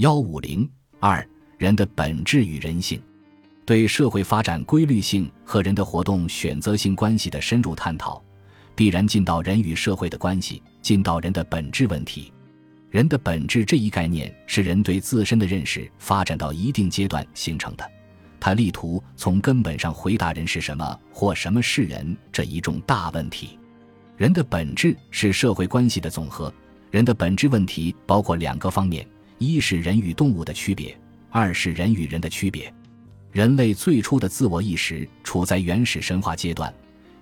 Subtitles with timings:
[0.00, 0.66] 幺五零
[0.98, 1.22] 二
[1.58, 2.98] 人的本质与人性，
[3.66, 8.22] 对社会发展规律性和人的活动选择性关系的深入探讨，
[8.74, 12.32] 必然进到人与社会的关系，进到人的本质问题。
[12.88, 17.84] 人的本质这一概念是人对自身的认识发展到一定阶段形成的，
[18.40, 23.58] 他力图从根本上回答人是什么或什么是人这一重大问题。
[24.16, 26.50] 人的本质是社会关系的总和，
[26.90, 29.06] 人的本质问题包括两个方面。
[29.42, 30.94] 一是人与动物的区别，
[31.30, 32.70] 二是人与人的区别。
[33.32, 36.70] 人类最初的自我意识处在原始神话阶段，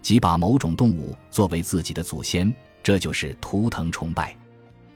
[0.03, 4.37] 即把某种动物作为自己的祖先，这就是图腾崇拜。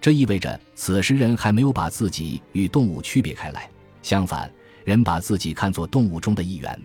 [0.00, 3.70] 这意味着此时人还没有把自己与动物区别开来，
[4.02, 4.52] 相反，
[4.84, 6.77] 人把自己看作动物中的一员。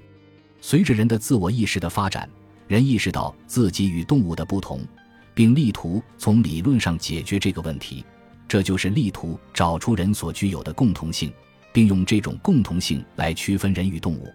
[0.61, 2.29] 随着人的自我意识的发展，
[2.67, 4.85] 人意识到自己与动物的不同，
[5.33, 8.05] 并力图从理论上解决这个问题。
[8.47, 11.31] 这就是力图找出人所具有的共同性，
[11.73, 14.27] 并用这种共同性来区分人与动物。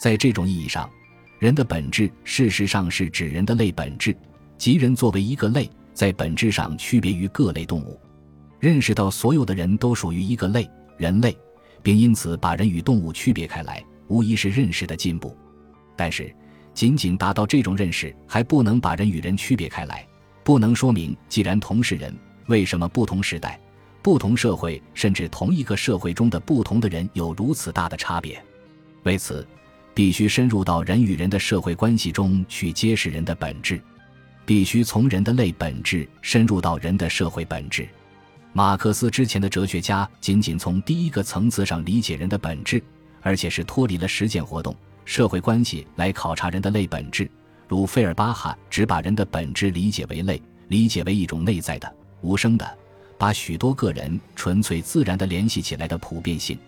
[0.00, 0.90] 在这种意义上，
[1.38, 4.16] 人的本质事实上是指人的类本质，
[4.56, 8.00] 即人作为一个类，在本质上区别于各类动物。
[8.58, 11.36] 认识到所有的人都属于一个类——人类，
[11.82, 15.36] 并因此把人与动物区别开来，无疑是认识的进步。
[15.96, 16.34] 但是，
[16.72, 20.06] 仅仅达到这种认识还不能把人与人区别开来，
[20.42, 22.16] 不能说明既然同是人。
[22.46, 23.58] 为什么不同时代、
[24.02, 28.42] 不同社会，甚至同一个社会中的不同的人有如此大的差别？
[29.04, 29.46] 为此，
[29.94, 33.80] 必须深入到人与人的社会关系中去揭示人的本质，
[34.44, 37.88] 必须从人的类本质深入到人的社会本质。
[38.52, 42.82] 马克思之前的哲学家仅仅从第一个层次上理解人的本质，
[43.22, 47.30] 而且是脱离了实践活动、社会关系来考察人的类本质，
[47.66, 51.90] 如费尔巴哈只把人的本质理解为类，理解为一种内在的。
[52.22, 52.78] 无声的，
[53.18, 56.58] 把许多个人纯粹自然的联系起来的普遍性。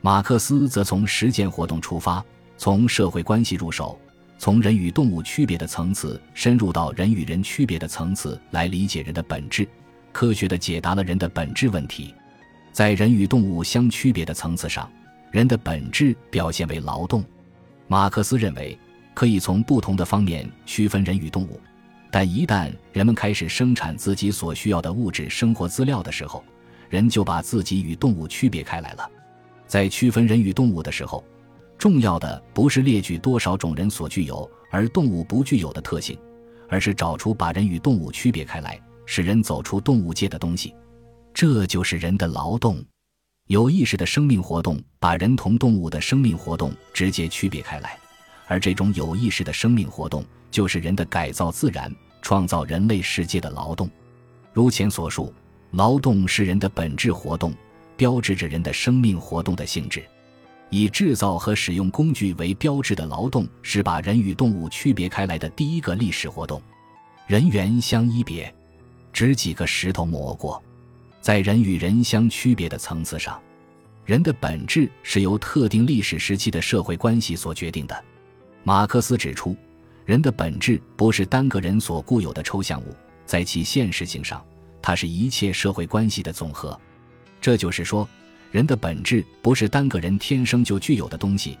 [0.00, 2.24] 马克思则从实践活动出发，
[2.56, 3.98] 从社会关系入手，
[4.38, 9.68] 从人与动物区别的层次深入到人与人区别的层次来理解人的本质，
[10.10, 12.14] 科学的解答了人的本质问题。
[12.72, 14.90] 在人与动物相区别的层次上，
[15.30, 17.22] 人的本质表现为劳动。
[17.86, 18.78] 马克思认为，
[19.14, 21.60] 可以从不同的方面区分人与动物。
[22.12, 26.44] 但一旦人们开始生产自己所需要的物质生活资料的时候，
[26.90, 29.10] 人就把自己与动物区别开来了。
[29.66, 31.24] 在区分人与动物的时候，
[31.78, 36.18] 重要的不是列举多少种人所具有而动物不具有的特性，
[36.68, 40.74] 而是找出把人与动物区别开来，使人走出动物界的东西。
[41.32, 42.84] 这就是人的劳动。
[43.46, 47.98] 有意识的生命活动把人同动物的生命活动直接区别开来，
[48.48, 50.22] 而这种有意识的生命活动。
[50.50, 51.90] 就是人的改造自然、
[52.22, 53.90] 创造人类世界的劳动。
[54.54, 55.34] 如前所述，
[55.72, 57.52] 劳动是人的本质活动，
[57.96, 60.02] 标志着人的生命活动的性质。
[60.70, 66.62] 以制造和使用工具为标志的劳动，是把人与动物区别开来的第一个历史活动。
[67.26, 68.54] 人猿相依别，
[69.12, 70.62] 只几个石头磨过。
[71.20, 73.38] 在人与人相区别的层次上，
[74.06, 78.04] 人的本质是由特定历史时期的社会关系所决定的。
[78.64, 79.56] 马克思指出。
[80.04, 84.44] 人的本质不是单个人所固有的抽象物，在其现实性上，
[84.80, 86.78] 它是一切社会关系的总和。
[87.40, 88.08] 这就是说，
[88.50, 91.56] 人的本质不是单个人天生就具有的东西，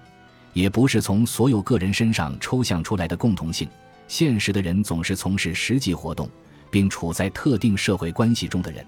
[0.52, 3.68] 也不是从所有个人身上抽象出来的共同性。
[4.08, 6.28] 现实的人总是从事实际活动，
[6.70, 8.84] 并处在特定社会关系中的人。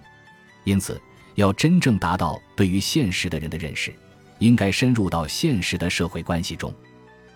[0.65, 1.01] 因此，
[1.37, 3.95] 要真正达到对于现实的人的认识，
[4.41, 6.75] 应该深入到现实的社会关系中。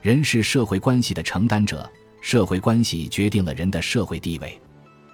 [0.03, 1.91] 人是社会关系的承担者。
[2.21, 4.61] 社会关系决定了人的社会地位。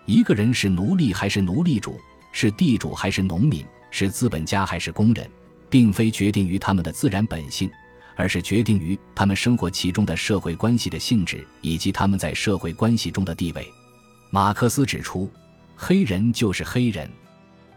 [0.07, 1.99] 一个人是奴隶还是奴隶主，
[2.33, 5.29] 是地主还是农民，是资本家还是工人，
[5.71, 7.71] 并非决定于他们的自然本性，
[8.17, 13.67] 而是决定于他们生活其中的社会关系的性质以及他们在社会关系中的地位。
[14.31, 15.31] 马克思指出，
[15.77, 17.09] 黑人就是黑人，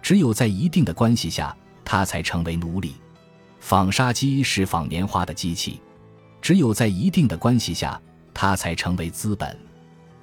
[0.01, 1.55] 只有在一定的关系下，
[1.85, 2.95] 他才成为奴隶。
[3.59, 5.79] 纺纱机是纺棉花的机器，
[6.41, 8.01] 只有在一定的关系下。
[8.39, 9.57] 它才成为资本，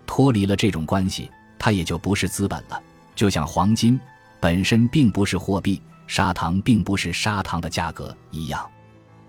[0.07, 1.29] 脱离了这种关系，
[1.59, 2.81] 它也就不是资本了。
[3.17, 3.99] 就像黄金
[4.39, 8.65] 本身并不是货币，砂糖并不是砂糖的价格一样。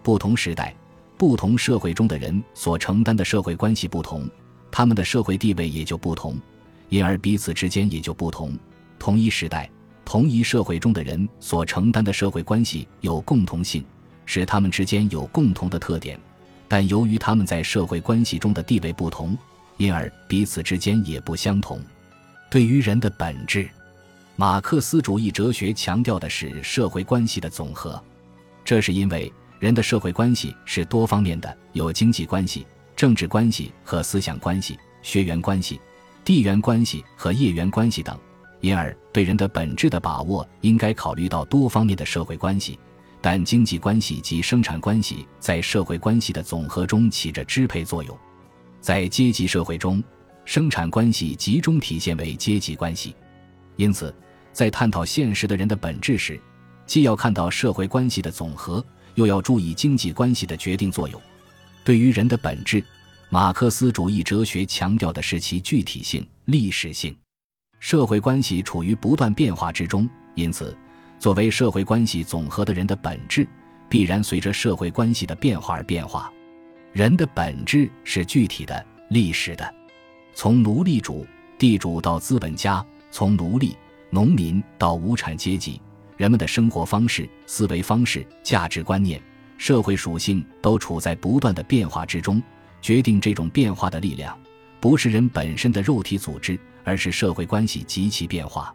[0.03, 0.71] 不同时代、
[1.17, 4.29] 不同社会中的人所承担的社会关系不同，
[4.69, 6.39] 他们的社会地位也就不同，
[6.89, 8.55] 因而彼此之间也就不同。
[8.99, 9.67] 同一时代、
[10.05, 13.83] 同一社会中的人所承担的社会关系有共同性，
[14.27, 16.19] 使他们之间有共同的特点。
[16.67, 19.37] 但由于他们在社会关系中的地位不同，
[19.77, 21.79] 因而彼此之间也不相同。
[22.49, 23.69] 对于人的本质，
[24.35, 28.01] 马克思主义哲学强调的是社会关系的总和。
[28.63, 32.65] 这是因为人的社会关系是多方面的，有经济关系、
[32.95, 35.79] 政治关系和思想关系、血缘关系、
[36.23, 38.17] 地缘关系和业缘关系等，
[38.61, 42.79] 因而对人的本质的把握应该考虑到多方面的社会关系。
[43.25, 48.15] 但经济关系及生产关系在社会关系的总和中起着支配作用，
[48.79, 50.03] 在阶级社会中，
[50.45, 53.15] 生产关系集中体现为阶级关系。
[53.77, 54.15] 因此，
[54.53, 56.39] 在探讨现实的人的本质时，
[56.85, 58.85] 既要看到社会关系的总和，
[59.15, 61.19] 又要注意经济关系的决定作用。
[61.83, 62.85] 对于人的本质，
[63.31, 67.17] 马克思主义哲学强调的是其具体性、历史性。
[67.79, 70.77] 社会关系处于不断变化之中，因此，
[71.25, 73.47] 作为社会关系总和的人的本质，
[73.89, 76.31] 必然随着社会关系的变化而变化。
[76.93, 79.73] 人的本质是具体的、历史的，
[80.35, 81.25] 从奴隶主、
[81.57, 83.75] 地主到资本家，从奴隶、
[84.11, 85.81] 农民到无产阶级。
[86.15, 89.19] 人们的生活方式、思维方式、价值观念、
[89.57, 92.39] 社会属性都处在不断的变化之中。
[92.83, 94.37] 决定这种变化的力量，
[94.79, 98.71] 不是人本身的肉体组织，而是社会关系及其变化。